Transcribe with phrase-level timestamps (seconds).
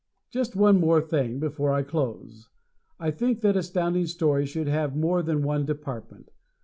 [0.31, 2.49] Just one more thing before I close.
[2.99, 6.31] I think that Astounding Stories should have more than one department.